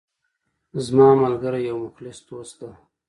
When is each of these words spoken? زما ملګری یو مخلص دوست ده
زما 0.85 1.09
ملګری 1.23 1.61
یو 1.69 1.77
مخلص 1.85 2.17
دوست 2.27 2.55
ده 2.61 2.69